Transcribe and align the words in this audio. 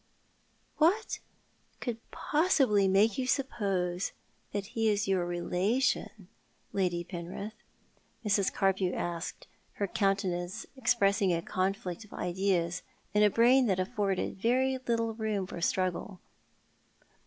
"What 0.79 1.19
could 1.79 1.99
possibly 2.09 2.87
make 2.87 3.19
you 3.19 3.27
suppose 3.27 4.13
that 4.51 4.65
he 4.73 4.89
is 4.89 5.07
your 5.07 5.27
relation, 5.27 6.27
Lady 6.73 7.03
Penrith?" 7.03 7.53
Mrs. 8.25 8.51
Carpew 8.51 8.93
asked, 8.95 9.45
her 9.73 9.85
countenance 9.85 10.65
expressing 10.75 11.31
a 11.31 11.43
conflict 11.43 12.03
of 12.03 12.13
ideas 12.13 12.81
in 13.13 13.21
a 13.21 13.29
brain 13.29 13.67
that 13.67 13.79
afforded 13.79 14.41
very 14.41 14.79
little 14.87 15.13
room 15.13 15.45
for 15.45 15.57
the 15.57 15.61
struggle. 15.61 16.19